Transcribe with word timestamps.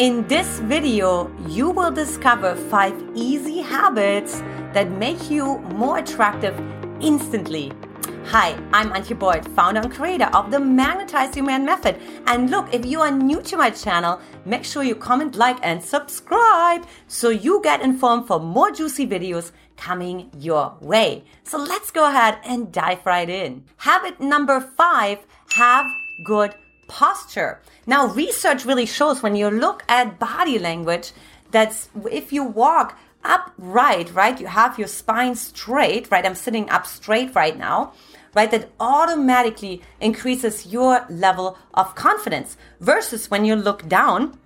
In 0.00 0.26
this 0.28 0.60
video, 0.60 1.30
you 1.46 1.68
will 1.68 1.90
discover 1.90 2.54
five 2.54 2.94
easy 3.14 3.60
habits 3.60 4.40
that 4.72 4.90
make 4.90 5.30
you 5.30 5.58
more 5.58 5.98
attractive 5.98 6.58
instantly. 7.02 7.70
Hi, 8.28 8.58
I'm 8.72 8.92
Antia 8.92 9.18
Boyd, 9.18 9.46
founder 9.50 9.80
and 9.82 9.92
creator 9.92 10.30
of 10.32 10.50
the 10.50 10.58
Magnetize 10.58 11.36
Man 11.36 11.66
Method. 11.66 12.00
And 12.26 12.48
look, 12.48 12.72
if 12.72 12.86
you 12.86 13.02
are 13.02 13.10
new 13.10 13.42
to 13.42 13.58
my 13.58 13.68
channel, 13.68 14.22
make 14.46 14.64
sure 14.64 14.82
you 14.82 14.94
comment, 14.94 15.34
like, 15.34 15.58
and 15.62 15.84
subscribe 15.84 16.86
so 17.06 17.28
you 17.28 17.60
get 17.62 17.82
informed 17.82 18.26
for 18.26 18.40
more 18.40 18.70
juicy 18.70 19.06
videos 19.06 19.52
coming 19.76 20.30
your 20.38 20.78
way. 20.80 21.24
So 21.44 21.58
let's 21.58 21.90
go 21.90 22.08
ahead 22.08 22.38
and 22.42 22.72
dive 22.72 23.04
right 23.04 23.28
in. 23.28 23.64
Habit 23.76 24.18
number 24.18 24.62
five 24.62 25.18
have 25.50 25.84
good 26.24 26.54
posture. 26.90 27.60
Now, 27.86 28.08
research 28.08 28.64
really 28.64 28.84
shows 28.84 29.22
when 29.22 29.36
you 29.36 29.48
look 29.48 29.84
at 29.88 30.18
body 30.18 30.58
language 30.58 31.12
that 31.52 31.88
if 32.10 32.32
you 32.32 32.42
walk 32.42 32.98
upright, 33.24 34.12
right, 34.12 34.40
you 34.40 34.48
have 34.48 34.78
your 34.78 34.88
spine 34.88 35.36
straight, 35.36 36.10
right? 36.10 36.26
I'm 36.26 36.34
sitting 36.34 36.68
up 36.68 36.86
straight 36.86 37.34
right 37.34 37.56
now, 37.56 37.92
right? 38.34 38.50
That 38.50 38.70
automatically 38.80 39.82
increases 40.00 40.66
your 40.66 41.06
level 41.08 41.56
of 41.74 41.94
confidence 41.94 42.56
versus 42.80 43.30
when 43.30 43.44
you 43.44 43.54
look 43.54 43.88
down, 43.88 44.36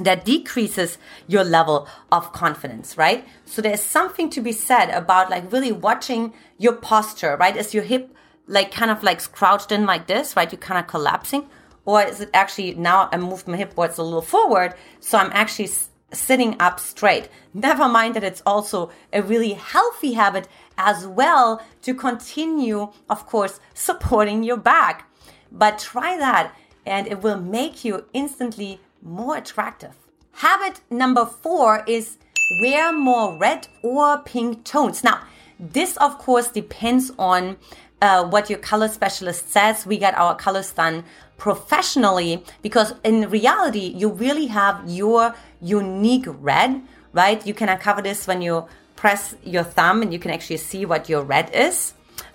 that 0.00 0.24
decreases 0.24 0.98
your 1.26 1.44
level 1.44 1.88
of 2.12 2.32
confidence, 2.32 2.96
right? 2.96 3.26
So 3.44 3.62
there's 3.62 3.82
something 3.82 4.30
to 4.30 4.40
be 4.40 4.52
said 4.52 4.90
about 4.90 5.30
like 5.30 5.52
really 5.52 5.72
watching 5.72 6.32
your 6.56 6.74
posture, 6.74 7.36
right? 7.36 7.56
Is 7.56 7.74
your 7.74 7.84
hip 7.84 8.14
like 8.46 8.70
kind 8.72 8.90
of 8.90 9.02
like 9.02 9.20
crouched 9.32 9.70
in 9.72 9.86
like 9.86 10.06
this, 10.06 10.36
right? 10.36 10.50
You're 10.50 10.60
kind 10.60 10.80
of 10.80 10.86
collapsing 10.86 11.48
or 11.88 12.02
is 12.02 12.20
it 12.20 12.28
actually 12.34 12.74
now 12.74 13.08
I 13.10 13.16
moved 13.16 13.48
my 13.48 13.56
hip 13.56 13.74
boards 13.74 13.96
a 13.96 14.02
little 14.02 14.20
forward, 14.20 14.74
so 15.00 15.16
I'm 15.16 15.30
actually 15.32 15.70
sitting 16.12 16.54
up 16.60 16.78
straight. 16.78 17.30
Never 17.54 17.88
mind 17.88 18.14
that 18.14 18.22
it's 18.22 18.42
also 18.44 18.90
a 19.10 19.22
really 19.22 19.54
healthy 19.54 20.12
habit 20.12 20.48
as 20.76 21.06
well 21.06 21.62
to 21.80 21.94
continue, 21.94 22.92
of 23.08 23.24
course, 23.24 23.58
supporting 23.74 24.42
your 24.42 24.58
back. 24.58 25.10
But 25.50 25.78
try 25.78 26.18
that 26.18 26.54
and 26.84 27.06
it 27.06 27.22
will 27.22 27.40
make 27.40 27.86
you 27.86 28.04
instantly 28.12 28.80
more 29.00 29.38
attractive. 29.38 29.94
Habit 30.32 30.82
number 30.90 31.24
four 31.24 31.84
is 31.86 32.18
wear 32.60 32.92
more 32.92 33.38
red 33.38 33.66
or 33.82 34.18
pink 34.18 34.62
tones. 34.64 35.02
Now, 35.02 35.22
this 35.58 35.96
of 35.96 36.18
course 36.18 36.48
depends 36.48 37.12
on 37.18 37.56
uh, 38.00 38.24
what 38.24 38.48
your 38.50 38.58
color 38.58 38.88
specialist 38.88 39.50
says. 39.50 39.86
We 39.86 39.98
get 39.98 40.16
our 40.16 40.34
colors 40.36 40.72
done 40.72 41.04
professionally 41.36 42.44
because 42.62 42.94
in 43.04 43.30
reality, 43.30 43.92
you 43.96 44.08
really 44.08 44.46
have 44.46 44.82
your 44.88 45.34
unique 45.60 46.26
red, 46.26 46.82
right? 47.12 47.44
You 47.46 47.54
can 47.54 47.68
uncover 47.68 48.02
this 48.02 48.26
when 48.26 48.42
you 48.42 48.66
press 48.96 49.34
your 49.44 49.62
thumb 49.62 50.02
and 50.02 50.12
you 50.12 50.18
can 50.18 50.30
actually 50.30 50.56
see 50.56 50.84
what 50.84 51.08
your 51.08 51.22
red 51.22 51.50
is. 51.54 51.94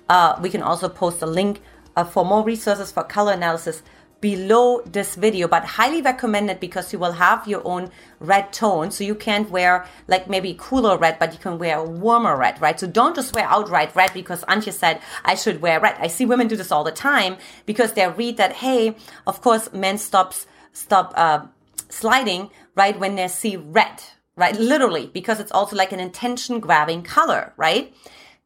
Uh, 0.10 0.38
we 0.42 0.50
can 0.50 0.62
also 0.62 0.90
post 0.90 1.22
a 1.22 1.26
link 1.26 1.62
uh, 1.96 2.04
for 2.04 2.26
more 2.26 2.44
resources 2.44 2.92
for 2.92 3.04
color 3.04 3.34
analysis 3.34 3.84
below 4.24 4.80
this 4.86 5.16
video, 5.16 5.50
but 5.50 5.66
highly 5.66 6.02
recommended 6.02 6.58
because 6.62 6.94
you 6.94 6.98
will 6.98 7.12
have 7.12 7.46
your 7.46 7.62
own 7.68 7.92
red 8.22 8.54
tone. 8.54 8.90
So 8.90 9.04
you 9.04 9.16
can't 9.16 9.50
wear 9.50 9.86
like 10.08 10.30
maybe 10.30 10.56
cooler 10.58 10.98
red, 10.98 11.20
but 11.20 11.34
you 11.34 11.40
can 11.40 11.60
wear 11.60 11.84
warmer 11.84 12.38
red, 12.38 12.62
right? 12.62 12.80
So 12.80 12.88
don't 12.88 13.18
just 13.18 13.36
wear 13.36 13.44
outright 13.44 13.94
red 13.98 14.14
because 14.14 14.46
Antia 14.46 14.72
said 14.72 15.02
I 15.26 15.36
should 15.36 15.60
wear 15.62 15.82
red. 15.82 15.98
I 16.00 16.08
see 16.08 16.26
women 16.26 16.48
do 16.48 16.56
this 16.56 16.72
all 16.72 16.86
the 16.86 16.92
time 16.94 17.36
because 17.66 17.92
they 17.92 18.08
read 18.08 18.38
that, 18.38 18.54
hey, 18.54 18.96
of 19.28 19.42
course, 19.42 19.74
men 19.74 19.98
stops, 19.98 20.48
stop, 20.72 21.12
uh, 21.18 21.46
sliding, 21.90 22.50
right? 22.76 22.98
When 22.98 23.16
they 23.16 23.28
see 23.28 23.58
red, 23.58 24.04
right? 24.38 24.56
Literally, 24.58 25.08
because 25.08 25.42
it's 25.42 25.52
also 25.52 25.76
like 25.76 25.92
an 25.92 26.00
intention 26.00 26.62
grabbing 26.62 27.04
color, 27.04 27.52
right? 27.58 27.94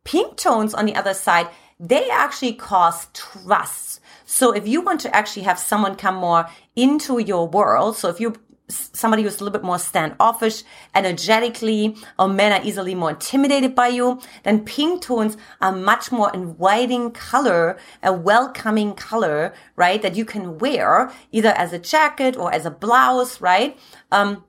Pink 0.03 0.37
tones 0.37 0.73
on 0.73 0.87
the 0.87 0.95
other 0.95 1.13
side, 1.13 1.49
they 1.79 2.09
actually 2.09 2.53
cause 2.53 3.07
trust. 3.13 3.99
So 4.25 4.51
if 4.51 4.67
you 4.67 4.81
want 4.81 5.01
to 5.01 5.15
actually 5.15 5.43
have 5.43 5.59
someone 5.59 5.95
come 5.95 6.15
more 6.15 6.47
into 6.75 7.19
your 7.19 7.47
world, 7.47 7.97
so 7.97 8.09
if 8.09 8.19
you 8.19 8.35
somebody 8.69 9.23
who's 9.23 9.39
a 9.39 9.43
little 9.43 9.57
bit 9.57 9.63
more 9.63 9.79
standoffish, 9.79 10.63
energetically, 10.93 11.95
or 12.19 12.27
men 12.27 12.51
are 12.51 12.65
easily 12.65 12.95
more 12.95 13.11
intimidated 13.11 13.73
by 13.73 13.87
you, 13.87 14.19
then 14.43 14.65
pink 14.65 15.01
tones 15.01 15.37
are 15.61 15.71
much 15.71 16.11
more 16.11 16.29
inviting 16.33 17.11
color, 17.11 17.77
a 18.03 18.11
welcoming 18.11 18.93
color, 18.93 19.53
right? 19.75 20.01
That 20.01 20.15
you 20.15 20.25
can 20.25 20.57
wear 20.57 21.11
either 21.31 21.53
as 21.55 21.71
a 21.71 21.79
jacket 21.79 22.35
or 22.35 22.53
as 22.53 22.65
a 22.65 22.71
blouse, 22.71 23.39
right? 23.39 23.77
Um, 24.11 24.43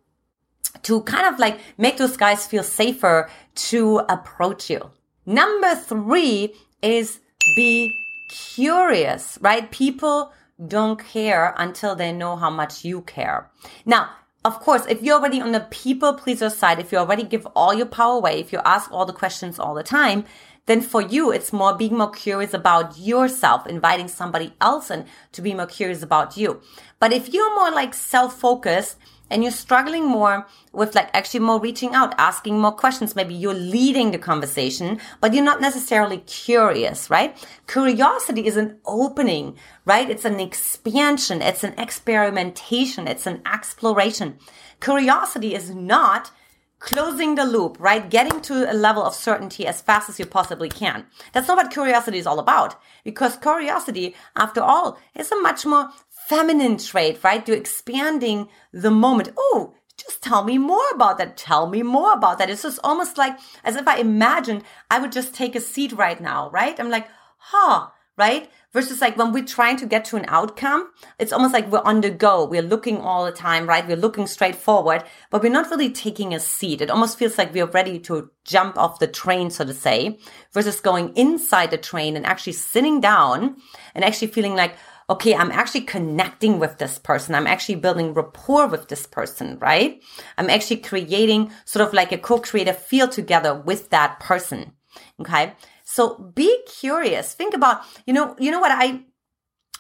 to 0.83 1.03
kind 1.03 1.33
of 1.33 1.39
like 1.39 1.61
make 1.77 1.97
those 1.99 2.17
guys 2.17 2.47
feel 2.47 2.63
safer 2.63 3.31
to 3.55 3.99
approach 4.09 4.69
you. 4.69 4.91
Number 5.27 5.75
three 5.75 6.55
is 6.83 7.21
be 7.57 7.95
curious, 8.31 9.39
right? 9.41 9.71
People 9.71 10.33
don't 10.67 10.99
care 10.99 11.55
until 11.57 11.95
they 11.95 12.13
know 12.13 12.37
how 12.37 12.51
much 12.51 12.85
you 12.85 13.03
care. 13.03 13.51
Now, 13.87 14.11
of 14.45 14.61
course, 14.61 14.87
if 14.87 15.03
you're 15.03 15.19
already 15.19 15.41
on 15.41 15.53
the 15.53 15.67
people 15.71 16.15
pleaser 16.15 16.51
side, 16.51 16.79
if 16.79 16.93
you 16.93 16.99
already 16.99 17.25
give 17.25 17.47
all 17.55 17.75
your 17.75 17.87
power 17.87 18.17
away, 18.17 18.41
if 18.41 18.53
you 18.53 18.61
ask 18.65 18.91
all 18.93 19.05
the 19.05 19.13
questions 19.13 19.59
all 19.59 19.75
the 19.75 19.83
time, 19.83 20.25
then 20.67 20.81
for 20.81 21.01
you, 21.01 21.33
it's 21.33 21.53
more 21.53 21.75
being 21.75 21.97
more 21.97 22.11
curious 22.11 22.53
about 22.53 22.99
yourself, 22.99 23.67
inviting 23.67 24.07
somebody 24.07 24.53
else 24.61 24.91
in 24.91 25.07
to 25.33 25.43
be 25.43 25.55
more 25.55 25.67
curious 25.67 26.03
about 26.03 26.37
you. 26.37 26.61
But 27.01 27.13
if 27.13 27.33
you're 27.33 27.55
more 27.55 27.71
like 27.71 27.95
self-focused, 27.95 28.97
and 29.31 29.43
you're 29.43 29.53
struggling 29.53 30.07
more 30.07 30.47
with 30.73 30.95
like 30.95 31.11
actually 31.13 31.41
more 31.41 31.61
reaching 31.61 31.95
out, 31.95 32.15
asking 32.19 32.59
more 32.59 32.73
questions. 32.73 33.17
Maybe 33.17 33.35
you're 33.35 33.55
leading 33.55 34.11
the 34.11 34.19
conversation, 34.19 35.01
but 35.21 35.35
you're 35.35 35.45
not 35.45 35.61
necessarily 35.61 36.19
curious, 36.19 37.11
right? 37.11 37.37
Curiosity 37.67 38.47
is 38.47 38.57
an 38.57 38.79
opening, 38.87 39.57
right? 39.85 40.09
It's 40.11 40.25
an 40.25 40.41
expansion. 40.41 41.43
It's 41.43 41.65
an 41.65 41.75
experimentation. 41.79 43.09
It's 43.09 43.27
an 43.27 43.43
exploration. 43.47 44.39
Curiosity 44.81 45.55
is 45.55 45.71
not 45.71 46.31
closing 46.79 47.35
the 47.35 47.45
loop, 47.45 47.77
right? 47.81 48.09
Getting 48.09 48.41
to 48.43 48.71
a 48.71 48.73
level 48.73 49.03
of 49.05 49.15
certainty 49.15 49.67
as 49.67 49.81
fast 49.81 50.09
as 50.09 50.19
you 50.19 50.27
possibly 50.27 50.69
can. 50.69 51.07
That's 51.33 51.49
not 51.49 51.57
what 51.57 51.73
curiosity 51.73 52.19
is 52.19 52.27
all 52.27 52.39
about. 52.39 52.77
Because 53.05 53.37
curiosity, 53.37 54.15
after 54.37 54.61
all, 54.61 54.99
is 55.15 55.33
a 55.33 55.41
much 55.41 55.67
more 55.67 55.91
feminine 56.29 56.77
trait, 56.77 57.25
right? 57.25 57.47
You're 57.49 57.57
expanding 57.57 58.49
the 58.73 58.91
moment. 58.91 59.31
Oh, 59.37 59.75
just 59.97 60.23
tell 60.23 60.45
me 60.45 60.59
more 60.59 60.89
about 60.93 61.19
that. 61.19 61.37
Tell 61.37 61.69
me 61.69 61.83
more 61.83 62.13
about 62.13 62.39
that. 62.39 62.51
It's 62.51 62.63
just 62.63 62.79
almost 62.85 63.17
like 63.17 63.39
as 63.65 63.77
if 63.77 63.89
I 63.89 63.97
imagined 63.97 64.63
I 64.91 64.99
would 64.99 65.11
just 65.11 65.35
take 65.35 65.57
a 65.57 65.61
seat 65.61 65.93
right 65.93 66.21
now, 66.21 66.51
right? 66.51 66.79
I'm 66.79 66.91
like, 66.91 67.09
huh, 67.39 67.89
right? 68.17 68.51
Versus 68.75 69.01
like 69.01 69.17
when 69.17 69.33
we're 69.33 69.45
trying 69.45 69.79
to 69.79 69.87
get 69.87 70.05
to 70.07 70.17
an 70.17 70.27
outcome, 70.29 70.91
it's 71.19 71.33
almost 71.33 71.55
like 71.55 71.71
we're 71.71 71.81
on 71.81 72.03
the 72.03 72.11
go. 72.11 72.45
We're 72.45 72.61
looking 72.61 72.99
all 72.99 73.25
the 73.25 73.33
time, 73.33 73.67
right? 73.67 73.89
We're 73.89 73.97
looking 73.97 74.27
straight 74.27 74.57
forward, 74.57 75.05
but 75.31 75.43
we're 75.43 75.51
not 75.51 75.71
really 75.71 75.91
taking 75.91 76.35
a 76.35 76.41
seat. 76.41 76.83
It 76.83 76.91
almost 76.91 77.19
feels 77.19 77.39
like 77.39 77.55
we're 77.55 77.65
ready 77.65 77.99
to 78.01 78.31
jump 78.45 78.77
off 78.77 78.99
the 78.99 79.07
train, 79.07 79.49
so 79.51 79.65
to 79.65 79.73
say, 79.73 80.19
versus 80.53 80.81
going 80.81 81.17
inside 81.17 81.71
the 81.71 81.79
train 81.79 82.17
and 82.17 82.27
actually 82.27 82.53
sitting 82.53 83.01
down 83.01 83.57
and 83.95 84.05
actually 84.05 84.29
feeling 84.29 84.55
like, 84.55 84.75
okay, 85.11 85.35
I'm 85.35 85.51
actually 85.51 85.83
connecting 85.83 86.59
with 86.59 86.79
this 86.79 86.99
person. 86.99 87.35
I'm 87.35 87.47
actually 87.47 87.77
building 87.77 88.15
rapport 88.15 88.67
with 88.67 88.89
this 88.89 89.07
person, 89.07 89.59
right? 89.59 90.03
I'm 90.37 90.51
actually 90.51 90.79
creating 90.79 91.51
sort 91.65 91.87
of 91.87 91.95
like 91.95 92.13
a 92.13 92.19
co-creative 92.19 92.79
feel 92.79 93.09
together 93.09 93.55
with 93.55 93.91
that 93.91 94.21
person. 94.21 94.73
Okay. 95.21 95.55
So 95.85 96.19
be 96.35 96.63
curious. 96.69 97.33
Think 97.33 97.55
about, 97.55 97.83
you 98.07 98.13
know, 98.13 98.37
you 98.39 98.51
know 98.51 98.61
what 98.61 98.73
I, 98.73 99.01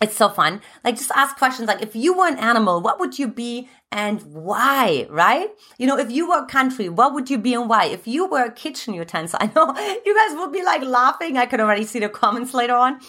it's 0.01 0.17
so 0.17 0.29
fun. 0.29 0.61
Like 0.85 0.97
just 0.97 1.11
ask 1.15 1.37
questions 1.37 1.67
like 1.67 1.83
if 1.83 1.97
you 1.97 2.17
were 2.17 2.29
an 2.29 2.39
animal, 2.39 2.81
what 2.81 3.01
would 3.01 3.19
you 3.19 3.27
be 3.27 3.69
and 3.91 4.23
why, 4.23 5.07
right? 5.11 5.49
You 5.79 5.87
know, 5.87 5.99
if 5.99 6.11
you 6.11 6.29
were 6.29 6.39
a 6.39 6.47
country, 6.47 6.89
what 6.89 7.15
would 7.15 7.29
you 7.31 7.39
be 7.39 7.55
and 7.55 7.69
why? 7.69 7.87
If 7.87 8.07
you 8.07 8.27
were 8.27 8.45
a 8.45 8.53
kitchen 8.53 8.95
utensil, 8.95 9.39
I 9.43 9.51
know 9.55 9.75
you 10.05 10.15
guys 10.15 10.37
will 10.37 10.51
be 10.51 10.63
like 10.63 10.83
laughing. 10.83 11.37
I 11.37 11.47
could 11.47 11.61
already 11.61 11.85
see 11.85 11.99
the 11.99 12.09
comments 12.09 12.55
later 12.55 12.75
on. 12.75 13.01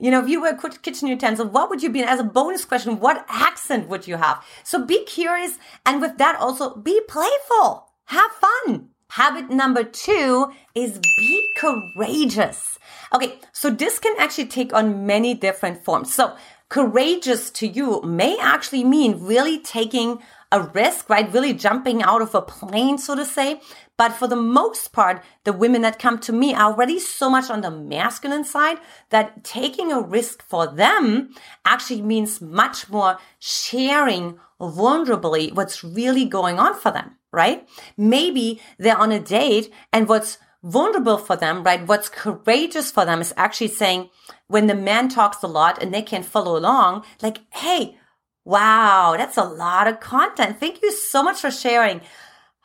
You 0.00 0.10
know, 0.10 0.20
if 0.20 0.28
you 0.28 0.40
were 0.40 0.48
a 0.48 0.78
kitchen 0.78 1.08
utensil, 1.08 1.48
what 1.48 1.68
would 1.70 1.82
you 1.82 1.90
be? 1.90 2.00
And 2.00 2.08
as 2.08 2.20
a 2.20 2.24
bonus 2.24 2.64
question, 2.64 3.00
what 3.00 3.26
accent 3.28 3.88
would 3.88 4.06
you 4.06 4.16
have? 4.16 4.44
So 4.62 4.84
be 4.84 5.04
curious. 5.04 5.58
And 5.84 6.00
with 6.00 6.18
that 6.18 6.36
also 6.36 6.76
be 6.76 7.00
playful. 7.08 7.90
Have 8.04 8.30
fun. 8.30 8.90
Habit 9.10 9.50
number 9.50 9.84
two 9.84 10.52
is 10.74 11.00
be 11.16 11.48
courageous. 11.56 12.78
Okay. 13.12 13.38
So 13.52 13.70
this 13.70 13.98
can 13.98 14.14
actually 14.18 14.46
take 14.46 14.74
on 14.74 15.06
many 15.06 15.34
different 15.34 15.84
forms. 15.84 16.12
So 16.12 16.36
courageous 16.68 17.50
to 17.50 17.66
you 17.66 18.02
may 18.02 18.38
actually 18.38 18.84
mean 18.84 19.24
really 19.24 19.58
taking 19.58 20.18
a 20.52 20.62
risk, 20.62 21.08
right? 21.10 21.32
Really 21.32 21.52
jumping 21.52 22.02
out 22.02 22.22
of 22.22 22.34
a 22.34 22.42
plane, 22.42 22.98
so 22.98 23.14
to 23.14 23.24
say. 23.24 23.60
But 23.96 24.12
for 24.12 24.28
the 24.28 24.36
most 24.36 24.92
part, 24.92 25.24
the 25.44 25.52
women 25.52 25.82
that 25.82 25.98
come 25.98 26.18
to 26.20 26.32
me 26.32 26.54
are 26.54 26.72
already 26.72 26.98
so 26.98 27.28
much 27.28 27.50
on 27.50 27.62
the 27.62 27.70
masculine 27.70 28.44
side 28.44 28.78
that 29.10 29.42
taking 29.42 29.90
a 29.90 30.00
risk 30.00 30.42
for 30.42 30.66
them 30.66 31.34
actually 31.64 32.02
means 32.02 32.40
much 32.40 32.88
more 32.88 33.18
sharing 33.38 34.38
vulnerably 34.60 35.52
what's 35.52 35.84
really 35.84 36.24
going 36.24 36.58
on 36.58 36.74
for 36.74 36.90
them, 36.90 37.16
right? 37.32 37.68
Maybe 37.96 38.60
they're 38.78 38.98
on 38.98 39.12
a 39.12 39.20
date 39.20 39.72
and 39.92 40.08
what's 40.08 40.38
vulnerable 40.62 41.18
for 41.18 41.36
them, 41.36 41.62
right? 41.62 41.86
What's 41.86 42.08
courageous 42.08 42.90
for 42.90 43.04
them 43.04 43.20
is 43.20 43.34
actually 43.36 43.68
saying 43.68 44.10
when 44.48 44.66
the 44.66 44.74
man 44.74 45.08
talks 45.08 45.42
a 45.42 45.46
lot 45.46 45.82
and 45.82 45.92
they 45.92 46.02
can 46.02 46.22
follow 46.22 46.56
along, 46.56 47.04
like, 47.22 47.40
Hey, 47.50 47.96
wow, 48.44 49.14
that's 49.16 49.36
a 49.36 49.44
lot 49.44 49.86
of 49.88 50.00
content. 50.00 50.58
Thank 50.58 50.82
you 50.82 50.92
so 50.92 51.22
much 51.22 51.40
for 51.40 51.50
sharing. 51.50 52.00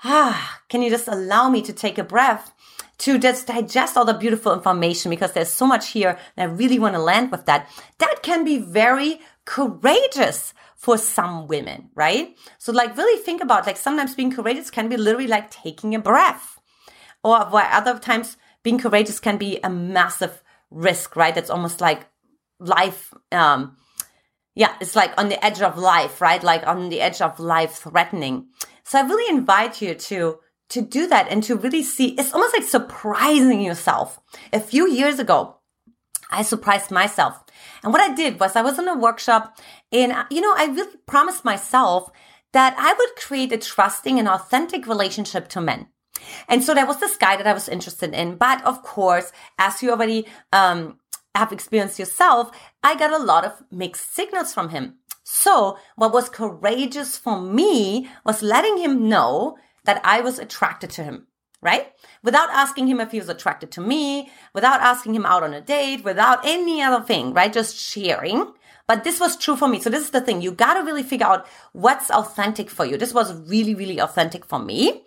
Ah, 0.03 0.61
can 0.69 0.81
you 0.81 0.89
just 0.89 1.07
allow 1.07 1.49
me 1.49 1.61
to 1.61 1.73
take 1.73 1.97
a 1.97 2.03
breath? 2.03 2.53
to 2.99 3.17
just 3.17 3.47
digest 3.47 3.97
all 3.97 4.05
the 4.05 4.13
beautiful 4.13 4.53
information 4.53 5.09
because 5.09 5.33
there's 5.33 5.49
so 5.49 5.67
much 5.67 5.89
here 5.89 6.17
and 6.37 6.49
I 6.49 6.53
really 6.53 6.79
want 6.79 6.95
to 6.95 7.01
land 7.01 7.31
with 7.31 7.45
that. 7.47 7.69
That 7.97 8.23
can 8.23 8.45
be 8.45 8.59
very 8.59 9.19
courageous 9.45 10.53
for 10.75 10.97
some 10.97 11.47
women, 11.47 11.89
right? 11.95 12.35
So 12.57 12.71
like 12.71 12.97
really 12.97 13.21
think 13.23 13.41
about 13.41 13.65
like 13.65 13.77
sometimes 13.77 14.15
being 14.15 14.31
courageous 14.31 14.69
can 14.69 14.89
be 14.89 14.97
literally 14.97 15.27
like 15.27 15.49
taking 15.49 15.95
a 15.95 15.99
breath. 15.99 16.59
Or 17.23 17.39
where 17.45 17.71
other 17.71 17.97
times 17.99 18.35
being 18.63 18.79
courageous 18.79 19.19
can 19.19 19.37
be 19.37 19.59
a 19.63 19.69
massive 19.69 20.43
risk, 20.69 21.15
right? 21.15 21.33
That's 21.33 21.49
almost 21.49 21.79
like 21.79 22.07
life 22.59 23.13
um 23.31 23.77
yeah, 24.55 24.75
it's 24.79 24.95
like 24.95 25.13
on 25.17 25.29
the 25.29 25.43
edge 25.43 25.61
of 25.61 25.77
life, 25.77 26.21
right? 26.21 26.43
Like 26.43 26.67
on 26.67 26.89
the 26.89 27.01
edge 27.01 27.21
of 27.21 27.39
life 27.39 27.71
threatening. 27.71 28.47
So 28.83 28.99
I 28.99 29.01
really 29.01 29.35
invite 29.35 29.81
you 29.81 29.95
to 29.95 30.39
to 30.69 30.81
do 30.81 31.07
that 31.07 31.27
and 31.29 31.43
to 31.43 31.55
really 31.55 31.83
see 31.83 32.09
it's 32.09 32.33
almost 32.33 32.53
like 32.53 32.67
surprising 32.67 33.61
yourself. 33.61 34.19
A 34.51 34.59
few 34.59 34.89
years 34.89 35.19
ago, 35.19 35.57
I 36.33 36.41
surprised 36.41 36.91
myself. 36.91 37.43
And 37.83 37.93
what 37.93 38.01
I 38.01 38.13
did 38.13 38.39
was 38.39 38.55
I 38.55 38.61
was 38.61 38.79
in 38.79 38.87
a 38.87 38.97
workshop 38.97 39.59
and 39.91 40.13
you 40.29 40.41
know, 40.41 40.53
I 40.55 40.65
really 40.65 40.97
promised 41.05 41.45
myself 41.45 42.09
that 42.51 42.75
I 42.77 42.93
would 42.93 43.15
create 43.15 43.51
a 43.51 43.57
trusting 43.57 44.19
and 44.19 44.27
authentic 44.27 44.87
relationship 44.87 45.47
to 45.49 45.61
men. 45.61 45.87
And 46.47 46.63
so 46.63 46.73
there 46.73 46.85
was 46.85 46.99
this 46.99 47.17
guy 47.17 47.35
that 47.35 47.47
I 47.47 47.53
was 47.53 47.67
interested 47.67 48.13
in. 48.13 48.35
But 48.35 48.63
of 48.65 48.83
course, 48.83 49.31
as 49.57 49.81
you 49.81 49.91
already 49.91 50.27
um, 50.51 50.99
have 51.35 51.51
experienced 51.51 51.99
yourself, 51.99 52.51
I 52.83 52.95
got 52.95 53.11
a 53.11 53.23
lot 53.23 53.45
of 53.45 53.63
mixed 53.71 54.13
signals 54.13 54.53
from 54.53 54.69
him. 54.69 54.97
So 55.23 55.77
what 55.95 56.13
was 56.13 56.29
courageous 56.29 57.17
for 57.17 57.39
me 57.39 58.09
was 58.25 58.43
letting 58.43 58.77
him 58.77 59.09
know 59.09 59.57
that 59.85 60.01
I 60.03 60.21
was 60.21 60.39
attracted 60.39 60.89
to 60.91 61.03
him, 61.03 61.27
right? 61.63 61.91
Without 62.21 62.49
asking 62.49 62.87
him 62.87 62.99
if 62.99 63.11
he 63.11 63.19
was 63.19 63.29
attracted 63.29 63.71
to 63.71 63.81
me, 63.81 64.29
without 64.53 64.81
asking 64.81 65.15
him 65.15 65.25
out 65.25 65.43
on 65.43 65.53
a 65.53 65.61
date, 65.61 66.03
without 66.03 66.45
any 66.45 66.81
other 66.81 67.03
thing, 67.03 67.33
right? 67.33 67.51
Just 67.51 67.75
sharing. 67.77 68.53
But 68.87 69.03
this 69.03 69.19
was 69.19 69.37
true 69.37 69.55
for 69.55 69.67
me. 69.67 69.79
So 69.79 69.89
this 69.89 70.03
is 70.03 70.11
the 70.11 70.21
thing. 70.21 70.41
You 70.41 70.51
got 70.51 70.73
to 70.75 70.81
really 70.81 71.03
figure 71.03 71.25
out 71.25 71.47
what's 71.71 72.11
authentic 72.11 72.69
for 72.69 72.85
you. 72.85 72.97
This 72.97 73.13
was 73.13 73.33
really, 73.47 73.73
really 73.73 73.99
authentic 73.99 74.45
for 74.45 74.59
me. 74.59 75.03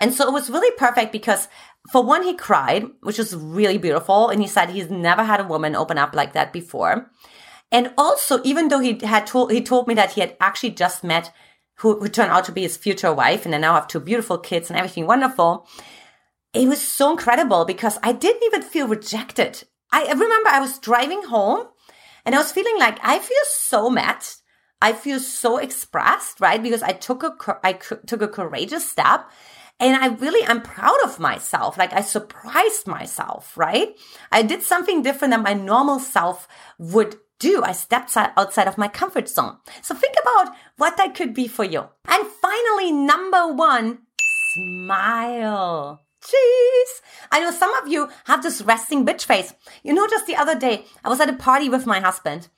And 0.00 0.14
so 0.14 0.26
it 0.26 0.32
was 0.32 0.48
really 0.48 0.74
perfect 0.76 1.12
because 1.12 1.46
for 1.92 2.02
one, 2.02 2.22
he 2.22 2.34
cried, 2.34 2.86
which 3.02 3.18
was 3.18 3.36
really 3.36 3.76
beautiful. 3.76 4.30
And 4.30 4.40
he 4.40 4.48
said 4.48 4.70
he's 4.70 4.90
never 4.90 5.22
had 5.22 5.40
a 5.40 5.46
woman 5.46 5.76
open 5.76 5.98
up 5.98 6.14
like 6.14 6.32
that 6.32 6.52
before. 6.52 7.10
And 7.70 7.92
also, 7.96 8.40
even 8.42 8.68
though 8.68 8.80
he 8.80 8.98
had 9.02 9.26
told, 9.26 9.52
he 9.52 9.62
told 9.62 9.86
me 9.86 9.94
that 9.94 10.12
he 10.12 10.20
had 10.20 10.36
actually 10.40 10.70
just 10.70 11.04
met 11.04 11.32
who, 11.80 11.98
who 11.98 12.08
turned 12.08 12.30
out 12.30 12.44
to 12.44 12.52
be 12.52 12.62
his 12.62 12.76
future 12.76 13.12
wife 13.12 13.44
and 13.44 13.54
they 13.54 13.58
now 13.58 13.74
have 13.74 13.88
two 13.88 14.00
beautiful 14.00 14.36
kids 14.36 14.68
and 14.68 14.78
everything 14.78 15.06
wonderful. 15.06 15.66
It 16.52 16.68
was 16.68 16.80
so 16.80 17.10
incredible 17.10 17.64
because 17.64 17.98
I 18.02 18.12
didn't 18.12 18.42
even 18.44 18.62
feel 18.62 18.86
rejected. 18.86 19.64
I 19.90 20.02
remember 20.02 20.48
I 20.50 20.60
was 20.60 20.78
driving 20.78 21.22
home 21.22 21.66
and 22.26 22.34
I 22.34 22.38
was 22.38 22.52
feeling 22.52 22.78
like 22.78 22.98
I 23.02 23.18
feel 23.18 23.44
so 23.44 23.88
met. 23.88 24.36
I 24.82 24.92
feel 24.92 25.20
so 25.20 25.56
expressed, 25.56 26.40
right? 26.40 26.62
Because 26.62 26.82
I 26.82 26.92
took 26.92 27.22
a, 27.22 27.34
I 27.64 27.74
took 27.74 28.20
a 28.20 28.28
courageous 28.28 28.88
step 28.88 29.30
and 29.78 29.96
I 29.96 30.08
really, 30.08 30.46
I'm 30.46 30.60
proud 30.60 30.98
of 31.04 31.18
myself. 31.18 31.78
Like 31.78 31.94
I 31.94 32.02
surprised 32.02 32.86
myself, 32.86 33.56
right? 33.56 33.96
I 34.30 34.42
did 34.42 34.62
something 34.62 35.00
different 35.00 35.32
than 35.32 35.42
my 35.42 35.54
normal 35.54 35.98
self 35.98 36.46
would 36.78 37.16
do. 37.40 37.64
I 37.64 37.72
stepped 37.72 38.16
outside 38.16 38.68
of 38.68 38.78
my 38.78 38.86
comfort 38.86 39.28
zone. 39.28 39.56
So 39.82 39.96
think 39.96 40.14
about 40.20 40.54
what 40.76 40.96
that 40.96 41.16
could 41.16 41.34
be 41.34 41.48
for 41.48 41.64
you. 41.64 41.88
And 42.06 42.26
finally, 42.40 42.92
number 42.92 43.52
one, 43.52 44.02
smile. 44.52 46.00
Jeez. 46.22 47.00
I 47.32 47.40
know 47.40 47.50
some 47.50 47.74
of 47.76 47.88
you 47.88 48.08
have 48.26 48.42
this 48.42 48.62
resting 48.62 49.04
bitch 49.04 49.24
face. 49.24 49.54
You 49.82 49.94
know, 49.94 50.06
just 50.06 50.26
the 50.26 50.36
other 50.36 50.54
day, 50.54 50.84
I 51.02 51.08
was 51.08 51.20
at 51.20 51.30
a 51.30 51.34
party 51.34 51.68
with 51.68 51.86
my 51.86 51.98
husband 51.98 52.48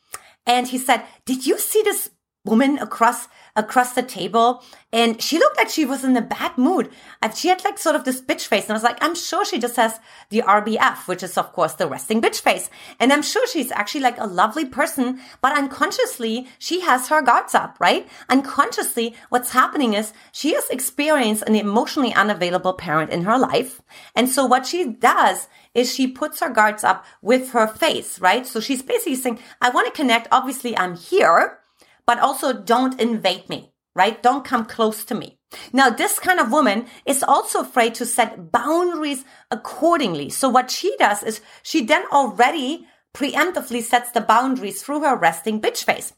and 0.46 0.67
he 0.67 0.79
said, 0.79 1.05
did 1.25 1.46
you 1.46 1.58
see 1.58 1.82
this 1.82 2.11
woman 2.44 2.78
across 2.78 3.28
across 3.54 3.93
the 3.93 4.02
table. 4.02 4.62
And 4.93 5.20
she 5.22 5.38
looked 5.38 5.56
like 5.56 5.69
she 5.69 5.84
was 5.84 6.04
in 6.04 6.16
a 6.16 6.22
bad 6.22 6.56
mood. 6.56 6.90
And 7.20 7.34
she 7.34 7.49
had 7.49 7.64
like 7.64 7.78
sort 7.78 7.96
of 7.96 8.04
this 8.04 8.20
bitch 8.20 8.46
face. 8.46 8.64
And 8.64 8.72
i 8.72 8.75
was 8.75 8.82
like 8.82 8.99
i'm 9.02 9.14
sure 9.14 9.44
she 9.44 9.58
just 9.58 9.76
has 9.76 9.99
the 10.31 10.43
rbf 10.43 11.06
which 11.06 11.22
is 11.22 11.37
of 11.38 11.52
course 11.52 11.75
the 11.75 11.87
resting 11.87 12.20
bitch 12.20 12.40
face. 12.40 12.70
And 12.99 13.12
i'm 13.12 13.22
sure 13.22 13.46
she's 13.46 13.70
actually 13.72 14.00
like 14.00 14.19
a 14.19 14.26
lovely 14.26 14.64
person. 14.64 15.20
But 15.40 15.56
unconsciously 15.56 16.49
she 16.58 16.81
has 16.81 17.08
her 17.08 17.22
guards 17.22 17.54
up 17.54 17.76
right? 17.81 18.08
Unconsciously 18.28 19.14
what's 19.28 19.52
happening 19.52 19.94
is 19.94 20.12
she 20.32 20.54
has 20.54 20.69
experienced 20.70 21.44
an 21.46 21.54
emotionally 21.54 22.14
unavailable 22.14 22.75
parent 22.75 23.10
in 23.10 23.22
her 23.22 23.38
life. 23.38 23.82
And 24.14 24.28
so 24.28 24.46
what 24.46 24.66
she 24.66 24.84
does 24.84 25.49
is 25.75 25.93
she 25.93 26.06
puts 26.06 26.40
her 26.40 26.50
guards 26.50 26.84
up 26.84 27.04
with 27.20 27.50
her 27.50 27.66
face 27.66 28.19
right? 28.19 28.46
So 28.46 28.60
she's 28.60 28.82
basically 28.82 29.16
saying 29.16 29.38
i 29.60 29.69
want 29.69 29.87
to 29.87 29.93
connect. 29.93 30.28
Obviously 30.31 30.76
i'm 30.76 30.96
here 30.96 31.58
but 32.06 32.19
also 32.19 32.52
don't 32.52 33.00
invade 33.00 33.49
me, 33.49 33.72
right? 33.94 34.22
Don't 34.22 34.44
come 34.44 34.64
close 34.64 35.04
to 35.04 35.14
me. 35.14 35.38
Now, 35.72 35.90
this 35.90 36.19
kind 36.19 36.40
of 36.40 36.50
woman 36.50 36.87
is 37.06 37.22
also 37.22 37.60
afraid 37.60 37.94
to 37.96 38.06
set 38.06 38.50
boundaries 38.50 39.25
accordingly. 39.50 40.31
So 40.31 40.49
what 40.49 40.70
she 40.70 40.96
does 40.99 41.22
is 41.22 41.40
she 41.62 41.84
then 41.84 42.04
already 42.10 42.87
preemptively 43.14 43.82
sets 43.82 44.10
the 44.10 44.22
boundaries 44.22 44.82
through 44.82 45.00
her 45.00 45.16
resting 45.16 45.60
bitch 45.60 45.84
face. 45.84 46.12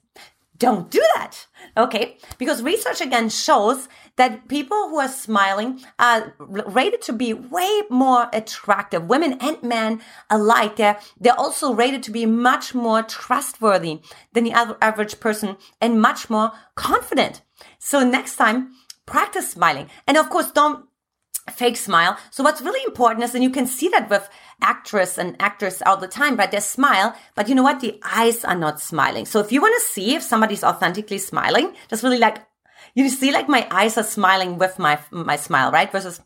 Don't 0.56 0.90
do 0.90 1.02
that. 1.16 1.46
Okay. 1.76 2.16
Because 2.38 2.62
research 2.62 3.00
again 3.00 3.28
shows 3.28 3.88
that 4.16 4.46
people 4.48 4.88
who 4.88 5.00
are 5.00 5.08
smiling 5.08 5.80
are 5.98 6.34
rated 6.38 7.02
to 7.02 7.12
be 7.12 7.34
way 7.34 7.82
more 7.90 8.28
attractive. 8.32 9.08
Women 9.08 9.36
and 9.40 9.60
men 9.62 10.00
alike. 10.30 10.76
They're, 10.76 10.98
they're 11.18 11.38
also 11.38 11.74
rated 11.74 12.02
to 12.04 12.12
be 12.12 12.24
much 12.24 12.74
more 12.74 13.02
trustworthy 13.02 14.00
than 14.32 14.44
the 14.44 14.52
average 14.52 15.18
person 15.18 15.56
and 15.80 16.00
much 16.00 16.30
more 16.30 16.52
confident. 16.76 17.42
So 17.78 18.08
next 18.08 18.36
time, 18.36 18.72
practice 19.06 19.50
smiling. 19.50 19.90
And 20.06 20.16
of 20.16 20.30
course, 20.30 20.52
don't 20.52 20.86
fake 21.50 21.76
smile. 21.76 22.16
So 22.30 22.42
what's 22.42 22.62
really 22.62 22.82
important 22.84 23.24
is, 23.24 23.34
and 23.34 23.44
you 23.44 23.50
can 23.50 23.66
see 23.66 23.88
that 23.88 24.08
with 24.08 24.28
actress 24.62 25.18
and 25.18 25.36
actors 25.40 25.82
all 25.84 25.96
the 25.96 26.08
time, 26.08 26.36
right? 26.36 26.50
They 26.50 26.60
smile, 26.60 27.14
but 27.34 27.48
you 27.48 27.54
know 27.54 27.62
what? 27.62 27.80
The 27.80 28.00
eyes 28.02 28.44
are 28.44 28.54
not 28.54 28.80
smiling. 28.80 29.26
So 29.26 29.40
if 29.40 29.52
you 29.52 29.60
want 29.60 29.74
to 29.80 29.86
see 29.88 30.14
if 30.14 30.22
somebody's 30.22 30.64
authentically 30.64 31.18
smiling, 31.18 31.74
just 31.88 32.02
really 32.02 32.18
like, 32.18 32.38
you 32.94 33.08
see 33.08 33.32
like 33.32 33.48
my 33.48 33.66
eyes 33.70 33.98
are 33.98 34.04
smiling 34.04 34.58
with 34.58 34.78
my, 34.78 34.98
my 35.10 35.36
smile, 35.36 35.70
right? 35.70 35.90
Versus 35.90 36.20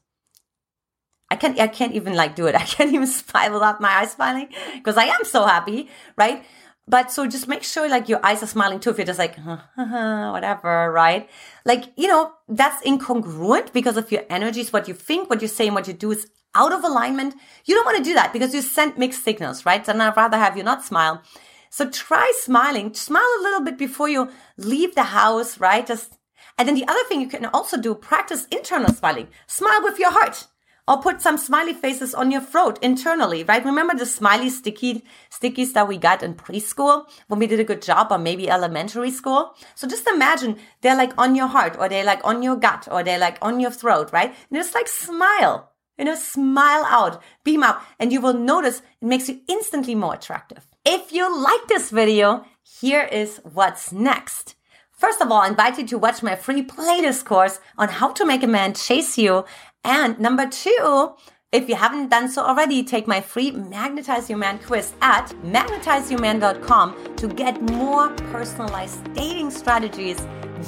I 1.30 1.37
can't, 1.37 1.58
I 1.60 1.68
can't 1.68 1.94
even 1.94 2.14
like 2.14 2.37
do 2.37 2.46
it. 2.46 2.54
I 2.56 2.64
can't 2.64 2.92
even 2.92 3.06
smile 3.22 3.52
without 3.52 3.80
my 3.80 3.90
eyes 3.90 4.12
smiling 4.12 4.48
because 4.75 4.96
I 4.96 5.04
am 5.04 5.25
so 5.25 5.44
happy, 5.44 5.88
right? 6.16 6.44
But 6.88 7.12
so 7.12 7.26
just 7.26 7.49
make 7.49 7.64
sure 7.64 7.87
like 7.88 8.09
your 8.09 8.25
eyes 8.25 8.42
are 8.42 8.47
smiling 8.47 8.80
too. 8.80 8.90
If 8.90 8.97
you're 8.97 9.07
just 9.07 9.18
like, 9.18 9.37
whatever, 9.76 10.90
right? 10.90 11.28
Like, 11.66 11.92
you 11.97 12.09
know, 12.09 12.33
that's 12.49 12.83
incongruent 12.83 13.75
because 13.75 13.99
of 13.99 14.11
your 14.11 14.23
energies, 14.30 14.73
what 14.73 14.88
you 14.88 14.95
think, 14.95 15.28
what 15.28 15.42
you 15.42 15.49
say, 15.49 15.66
and 15.66 15.75
what 15.75 15.87
you 15.87 15.92
do 15.92 16.11
is 16.12 16.30
out 16.54 16.73
of 16.73 16.83
alignment. 16.83 17.35
You 17.66 17.75
don't 17.75 17.85
want 17.85 17.99
to 17.99 18.04
do 18.04 18.14
that 18.14 18.33
because 18.33 18.54
you 18.54 18.62
send 18.62 18.97
mixed 18.97 19.23
signals, 19.23 19.66
right? 19.66 19.87
And 19.87 20.02
I'd 20.02 20.16
rather 20.16 20.38
have 20.38 20.57
you 20.57 20.62
not 20.62 20.83
smile. 20.83 21.23
So 21.68 21.90
try 21.90 22.33
smiling, 22.40 22.95
smile 22.95 23.28
a 23.38 23.42
little 23.42 23.61
bit 23.61 23.76
before 23.76 24.09
you 24.09 24.30
leave 24.57 24.95
the 24.95 25.02
house, 25.02 25.61
right? 25.61 25.87
Just, 25.87 26.14
and 26.57 26.66
then 26.66 26.75
the 26.75 26.88
other 26.88 27.04
thing 27.04 27.21
you 27.21 27.28
can 27.28 27.45
also 27.47 27.76
do, 27.76 27.95
practice 27.95 28.47
internal 28.50 28.95
smiling. 28.95 29.28
Smile 29.47 29.83
with 29.83 29.99
your 29.99 30.11
heart 30.11 30.47
or 30.88 31.02
put 31.02 31.21
some 31.21 31.37
smiley 31.37 31.75
faces 31.75 32.14
on 32.14 32.30
your 32.30 32.40
throat 32.40 32.78
internally, 32.80 33.45
right? 33.45 33.64
Remember 33.64 33.95
the 33.95 34.07
smiley 34.07 34.49
sticky 34.49 35.04
stickies 35.30 35.75
that 35.75 35.87
we 35.87 35.99
got 35.99 36.23
in 36.23 36.35
preschool 36.35 37.07
when 37.26 37.38
we 37.38 37.47
did 37.47 37.61
a 37.61 37.64
good 37.64 37.83
job 37.83 38.09
or 38.11 38.16
maybe 38.18 38.49
elementary 38.49 39.11
school? 39.11 39.54
So 39.75 39.87
just 39.87 40.09
imagine 40.09 40.57
they're 40.80 40.97
like 40.97 41.12
on 41.18 41.37
your 41.37 41.49
heart 41.49 41.76
or 41.78 41.88
they're 41.90 42.04
like 42.04 42.25
on 42.25 42.42
your 42.42 42.57
gut 42.57 42.88
or 42.90 43.02
they're 43.02 43.18
like 43.18 43.37
on 43.42 43.61
your 43.61 43.71
throat, 43.71 44.11
right? 44.12 44.35
And 44.50 44.59
just 44.59 44.75
like 44.75 44.88
smile, 44.88 45.73
you 45.99 46.07
know, 46.07 46.14
smile 46.14 46.85
out, 46.87 47.23
beam 47.45 47.62
out, 47.62 47.83
and 48.00 48.11
you 48.11 48.23
will 48.23 48.35
notice 48.35 48.78
it 48.78 49.07
makes 49.07 49.28
you 49.28 49.40
instantly 49.47 49.95
more 49.95 50.14
attractive. 50.14 50.66
If 50.87 51.12
you 51.12 51.25
like 51.45 51.68
this 51.68 51.90
video, 51.90 52.47
here 52.80 53.02
is 53.02 53.40
what's 53.45 53.92
next. 53.92 54.54
First 54.99 55.21
of 55.21 55.30
all, 55.30 55.42
I 55.42 55.49
invite 55.49 55.78
you 55.78 55.87
to 55.87 55.99
watch 55.99 56.25
my 56.25 56.35
free 56.35 56.64
playlist 56.64 57.25
course 57.25 57.61
on 57.76 57.88
how 57.88 58.11
to 58.14 58.26
make 58.26 58.42
a 58.42 58.49
man 58.49 58.75
chase 58.75 59.16
you. 59.16 59.45
And 59.85 60.18
number 60.18 60.47
two, 60.47 61.14
if 61.50 61.68
you 61.68 61.76
haven't 61.76 62.11
done 62.11 62.28
so 62.28 62.42
already, 62.42 62.82
take 62.85 63.06
my 63.06 63.20
free 63.20 63.50
Magnetize 63.52 64.28
Your 64.28 64.38
Man 64.38 64.58
quiz 64.58 64.92
at 65.00 65.28
magnetizeyourman.com 65.44 67.16
to 67.16 67.28
get 67.28 67.61
more 67.73 68.11
personalized 68.30 69.12
dating 69.14 69.50
strategies 69.50 70.18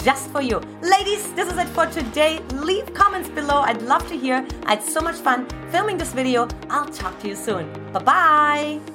just 0.02 0.30
for 0.30 0.40
you. 0.40 0.58
Ladies, 0.80 1.32
this 1.34 1.52
is 1.52 1.58
it 1.58 1.68
for 1.68 1.86
today. 1.86 2.40
Leave 2.54 2.94
comments 2.94 3.28
below. 3.28 3.60
I'd 3.60 3.82
love 3.82 4.06
to 4.08 4.16
hear. 4.16 4.46
I 4.64 4.76
had 4.76 4.82
so 4.82 5.00
much 5.00 5.16
fun 5.16 5.46
filming 5.70 5.98
this 5.98 6.12
video. 6.12 6.48
I'll 6.70 6.86
talk 6.88 7.18
to 7.20 7.28
you 7.28 7.34
soon. 7.34 7.70
Bye 7.92 8.00
bye. 8.00 8.90